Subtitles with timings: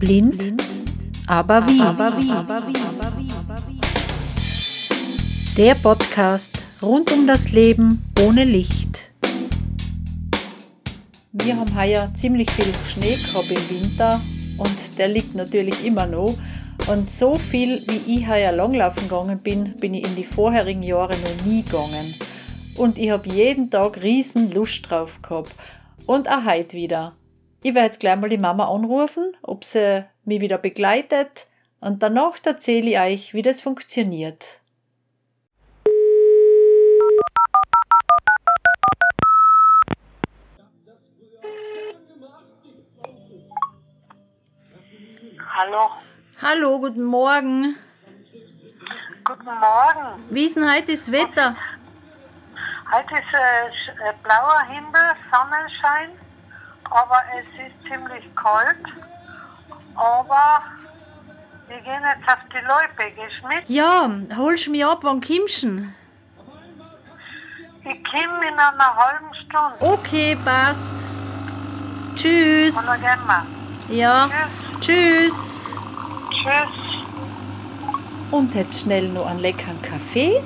[0.00, 0.54] Blind,
[1.26, 1.82] aber wie?
[5.58, 9.10] Der Podcast rund um das Leben ohne Licht.
[11.32, 14.22] Wir haben heuer ziemlich viel Schnee gehabt im Winter
[14.56, 16.34] und der liegt natürlich immer noch.
[16.86, 21.14] Und so viel wie ich heuer langlaufen gegangen bin, bin ich in die vorherigen Jahre
[21.18, 22.14] noch nie gegangen.
[22.74, 25.54] Und ich habe jeden Tag riesen Lust drauf gehabt.
[26.06, 27.12] Und auch heute wieder.
[27.62, 31.46] Ich werde jetzt gleich mal die Mama anrufen, ob sie mich wieder begleitet
[31.80, 34.60] und danach erzähle ich euch, wie das funktioniert.
[45.54, 45.90] Hallo.
[46.40, 47.76] Hallo, guten Morgen.
[49.22, 50.24] Guten Morgen.
[50.30, 51.54] Wie ist denn heute das Wetter?
[52.90, 56.10] Heute ist äh, äh, blauer Himmel, Sonnenschein,
[56.90, 58.84] aber es ist ziemlich kalt.
[59.94, 60.62] Aber
[61.68, 63.14] wir gehen jetzt auf die Loipe.
[63.14, 63.68] Gehst mit?
[63.68, 65.86] Ja, holst du mich ab, wann kommst du?
[67.82, 69.74] Ich komme in einer halben Stunde.
[69.80, 70.84] Okay, passt.
[72.14, 72.76] Tschüss.
[72.76, 73.26] Und dann gehen
[73.88, 73.96] wir.
[73.96, 74.30] Ja,
[74.80, 75.74] Tschüss.
[75.74, 75.76] tschüss.
[76.30, 76.90] Tschüss.
[78.30, 80.40] Und jetzt schnell noch einen leckeren Kaffee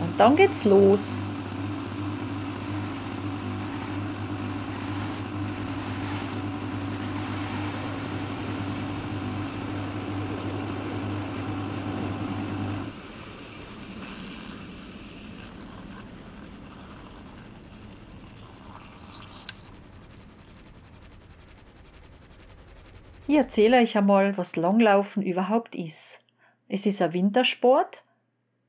[0.00, 1.22] und dann geht's los.
[23.30, 26.20] Ich erzähle euch einmal, was Langlaufen überhaupt ist.
[26.68, 28.02] Es ist ein Wintersport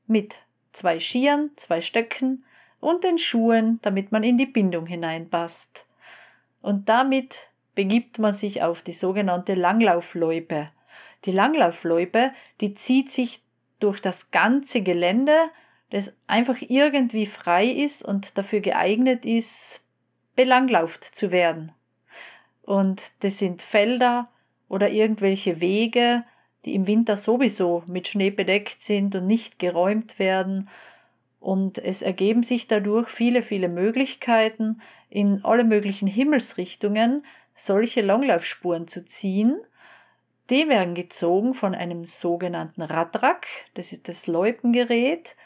[0.06, 0.36] mit
[0.70, 2.44] zwei Skiern, zwei Stöcken
[2.78, 5.84] und den Schuhen, damit man in die Bindung hineinpasst.
[6.60, 10.70] Und damit begibt man sich auf die sogenannte Langlaufloipe.
[11.24, 13.42] Die Langlaufloipe, die zieht sich
[13.80, 15.36] durch das ganze Gelände,
[15.90, 19.82] das einfach irgendwie frei ist und dafür geeignet ist,
[20.36, 21.72] belanglauft zu werden.
[22.62, 24.26] Und das sind Felder
[24.72, 26.24] oder irgendwelche Wege,
[26.64, 30.70] die im Winter sowieso mit Schnee bedeckt sind und nicht geräumt werden.
[31.40, 39.04] Und es ergeben sich dadurch viele, viele Möglichkeiten, in alle möglichen Himmelsrichtungen solche Langlaufspuren zu
[39.04, 39.60] ziehen.
[40.48, 45.36] Die werden gezogen von einem sogenannten Radrak, das ist das Loipengerät,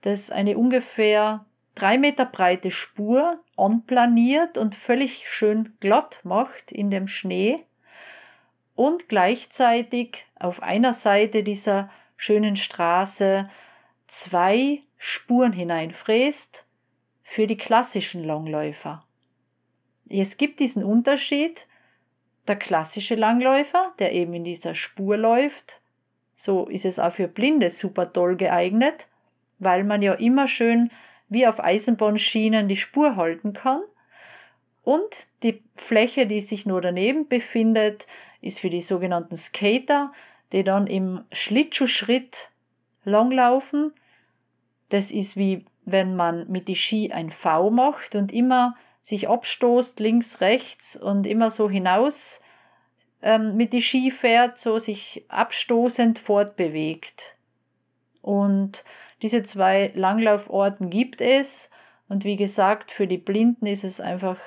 [0.00, 7.06] das eine ungefähr drei Meter breite Spur anplaniert und völlig schön glatt macht in dem
[7.06, 7.66] Schnee
[8.80, 13.46] und gleichzeitig auf einer Seite dieser schönen Straße
[14.06, 16.64] zwei Spuren hineinfräst
[17.22, 19.04] für die klassischen Longläufer.
[20.08, 21.66] Es gibt diesen Unterschied,
[22.48, 25.82] der klassische Langläufer, der eben in dieser Spur läuft,
[26.34, 29.08] so ist es auch für Blinde super toll geeignet,
[29.58, 30.90] weil man ja immer schön
[31.28, 33.82] wie auf Eisenbahnschienen die Spur halten kann.
[34.82, 35.10] Und
[35.42, 38.06] die Fläche, die sich nur daneben befindet,
[38.40, 40.12] ist für die sogenannten Skater,
[40.52, 42.50] die dann im Schlittschuhschritt
[43.04, 43.92] langlaufen.
[44.88, 49.98] Das ist wie wenn man mit die Ski ein V macht und immer sich abstoßt
[50.00, 52.40] links, rechts und immer so hinaus
[53.22, 57.36] ähm, mit die Ski fährt, so sich abstoßend fortbewegt.
[58.22, 58.84] Und
[59.22, 61.70] diese zwei Langlauforten gibt es.
[62.08, 64.38] Und wie gesagt, für die Blinden ist es einfach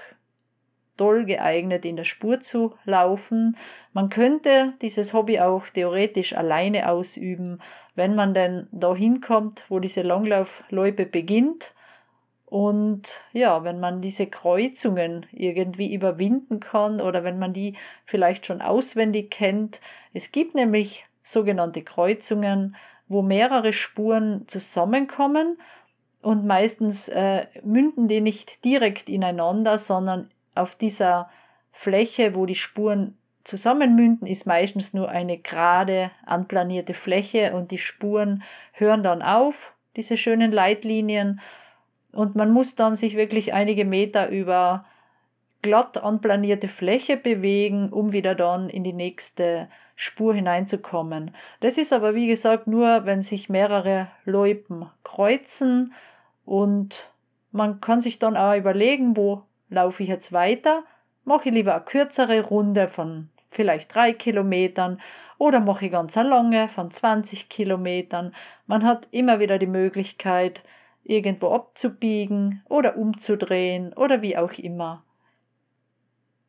[0.98, 3.58] toll geeignet, in der Spur zu laufen.
[3.94, 7.62] Man könnte dieses Hobby auch theoretisch alleine ausüben,
[7.96, 11.74] wenn man denn da hinkommt, wo diese Langlaufloipe beginnt.
[12.46, 17.75] Und ja, wenn man diese Kreuzungen irgendwie überwinden kann oder wenn man die
[18.06, 19.81] vielleicht schon auswendig kennt.
[20.14, 22.75] Es gibt nämlich sogenannte Kreuzungen,
[23.08, 25.58] wo mehrere Spuren zusammenkommen
[26.22, 31.30] und meistens äh, münden die nicht direkt ineinander, sondern auf dieser
[31.72, 38.44] Fläche, wo die Spuren zusammenmünden, ist meistens nur eine gerade anplanierte Fläche und die Spuren
[38.72, 41.42] hören dann auf, diese schönen Leitlinien,
[42.13, 44.81] und man muss dann sich wirklich einige Meter über
[45.62, 51.31] glatt anplanierte Fläche bewegen, um wieder dann in die nächste Spur hineinzukommen.
[51.60, 55.94] Das ist aber wie gesagt nur, wenn sich mehrere Loipen kreuzen
[56.45, 57.10] und
[57.51, 59.44] man kann sich dann auch überlegen, wo
[59.74, 60.80] laufe ich jetzt weiter,
[61.25, 65.02] mache ich lieber eine kürzere Runde von vielleicht drei Kilometern
[65.38, 68.34] oder mache ich ganz eine lange von 20 Kilometern.
[68.66, 70.64] Man hat immer wieder die Möglichkeit,
[71.04, 75.04] irgendwo abzubiegen oder umzudrehen oder wie auch immer.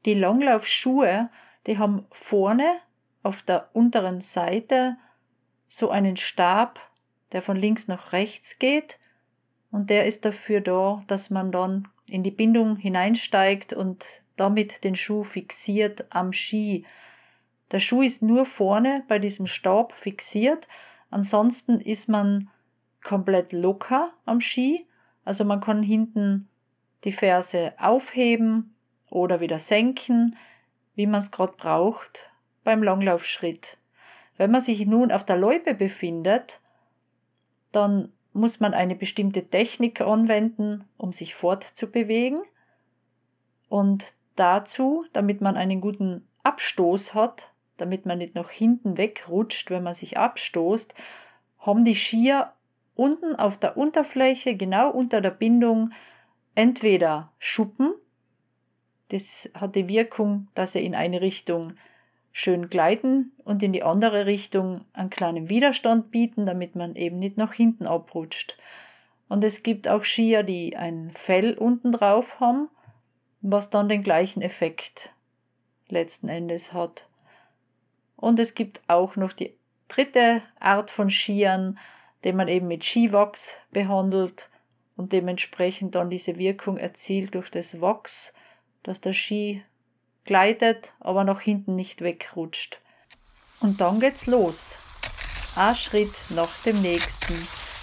[0.04, 1.28] Die Langlaufschuhe,
[1.66, 2.76] die haben vorne
[3.22, 4.96] auf der unteren Seite
[5.66, 6.78] so einen Stab,
[7.32, 8.98] der von links nach rechts geht
[9.70, 14.04] und der ist dafür da, dass man dann in die Bindung hineinsteigt und
[14.36, 16.84] damit den Schuh fixiert am Ski.
[17.70, 20.68] Der Schuh ist nur vorne bei diesem Stab fixiert,
[21.10, 22.50] ansonsten ist man
[23.02, 24.86] komplett locker am Ski,
[25.24, 26.48] also man kann hinten
[27.04, 28.74] die Ferse aufheben
[29.10, 30.36] oder wieder senken,
[30.94, 32.30] wie man es gerade braucht
[32.64, 33.78] beim Langlaufschritt.
[34.36, 36.60] Wenn man sich nun auf der Loipe befindet,
[37.72, 42.40] dann muss man eine bestimmte Technik anwenden, um sich fortzubewegen.
[43.68, 49.82] Und dazu, damit man einen guten Abstoß hat, damit man nicht nach hinten wegrutscht, wenn
[49.82, 50.94] man sich abstoßt,
[51.58, 52.52] haben die Skier
[52.94, 55.92] unten auf der Unterfläche, genau unter der Bindung,
[56.54, 57.94] entweder Schuppen,
[59.08, 61.74] das hat die Wirkung, dass sie in eine Richtung
[62.36, 67.36] schön gleiten und in die andere Richtung einen kleinen Widerstand bieten, damit man eben nicht
[67.36, 68.58] nach hinten abrutscht.
[69.28, 72.68] Und es gibt auch Skier, die ein Fell unten drauf haben,
[73.40, 75.14] was dann den gleichen Effekt
[75.88, 77.08] letzten Endes hat.
[78.16, 79.54] Und es gibt auch noch die
[79.86, 81.78] dritte Art von Skiern,
[82.24, 84.50] den man eben mit Skiwachs behandelt
[84.96, 88.34] und dementsprechend dann diese Wirkung erzielt durch das Wachs,
[88.82, 89.62] dass der Ski
[90.24, 92.80] gleitet, aber nach hinten nicht wegrutscht.
[93.60, 94.76] Und dann geht's los.
[95.56, 97.34] Ein Schritt nach dem nächsten.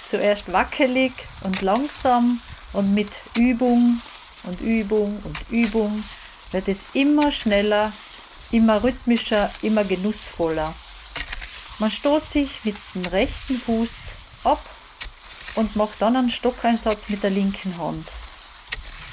[0.05, 2.41] Zuerst wackelig und langsam
[2.73, 4.01] und mit Übung
[4.43, 6.03] und Übung und Übung
[6.51, 7.93] wird es immer schneller,
[8.51, 10.73] immer rhythmischer, immer genussvoller.
[11.79, 14.11] Man stoßt sich mit dem rechten Fuß
[14.43, 14.63] ab
[15.55, 18.07] und macht dann einen Stockeinsatz mit der linken Hand.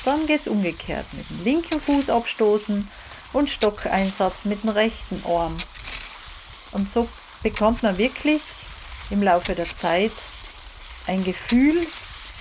[0.05, 2.89] Dann geht's umgekehrt mit dem linken Fuß abstoßen
[3.33, 5.57] und Stockeinsatz mit dem rechten Arm.
[6.73, 7.09] Und so
[7.43, 8.43] bekommt man wirklich
[9.11, 10.13] im Laufe der Zeit
[11.07, 11.87] ein Gefühl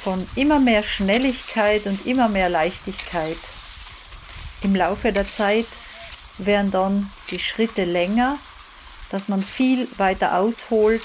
[0.03, 3.37] von immer mehr Schnelligkeit und immer mehr Leichtigkeit.
[4.61, 5.67] Im Laufe der Zeit
[6.37, 8.37] werden dann die Schritte länger,
[9.09, 11.01] dass man viel weiter ausholt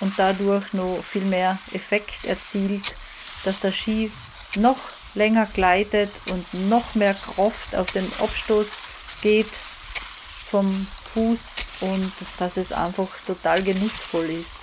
[0.00, 2.94] und dadurch noch viel mehr Effekt erzielt,
[3.44, 4.10] dass der Ski
[4.56, 4.78] noch
[5.14, 8.68] länger gleitet und noch mehr Kraft auf den Abstoß
[9.22, 9.50] geht
[10.50, 14.58] vom Fuß und dass es einfach total genussvoll ist.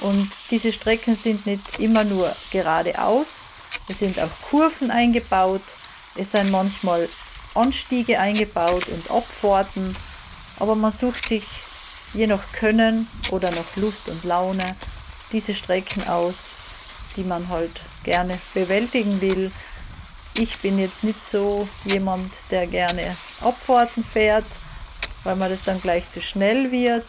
[0.00, 3.46] Und diese Strecken sind nicht immer nur geradeaus,
[3.88, 5.62] es sind auch Kurven eingebaut,
[6.14, 7.08] es sind manchmal
[7.54, 9.96] Anstiege eingebaut und Abfahrten,
[10.58, 11.44] aber man sucht sich
[12.14, 14.76] je nach Können oder nach Lust und Laune
[15.32, 16.52] diese Strecken aus,
[17.16, 19.50] die man halt gerne bewältigen will
[20.38, 24.46] ich bin jetzt nicht so jemand, der gerne Abfahrten fährt,
[25.24, 27.06] weil man das dann gleich zu schnell wird.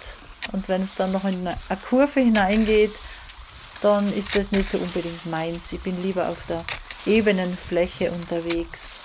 [0.52, 2.94] Und wenn es dann noch in eine Kurve hineingeht,
[3.82, 5.72] dann ist das nicht so unbedingt meins.
[5.72, 6.66] Ich bin lieber auf der
[7.06, 8.96] ebenen Fläche unterwegs.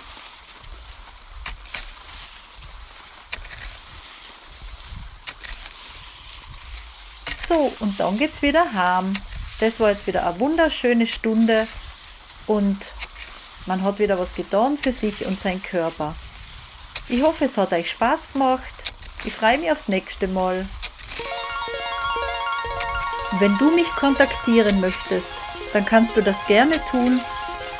[7.47, 9.13] So, und dann geht's wieder heim.
[9.59, 11.67] Das war jetzt wieder eine wunderschöne Stunde
[12.47, 12.77] und
[13.65, 16.15] man hat wieder was getan für sich und seinen Körper.
[17.07, 18.73] Ich hoffe, es hat euch Spaß gemacht.
[19.23, 20.65] Ich freue mich aufs nächste Mal.
[23.39, 25.33] Wenn du mich kontaktieren möchtest,
[25.73, 27.19] dann kannst du das gerne tun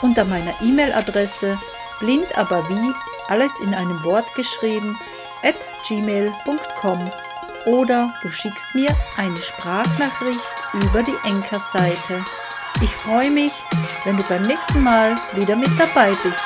[0.01, 1.57] unter meiner E-Mail-Adresse
[1.99, 2.93] blind aber wie
[3.27, 4.97] alles in einem Wort geschrieben
[5.43, 5.55] at
[5.87, 7.11] gmail.com
[7.65, 10.39] oder du schickst mir eine Sprachnachricht
[10.73, 12.23] über die Enker-Seite.
[12.81, 13.51] Ich freue mich,
[14.03, 16.43] wenn du beim nächsten Mal wieder mit dabei bist.